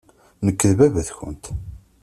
Nekk 0.45 0.61
d 0.69 0.73
baba-tkent. 0.79 1.45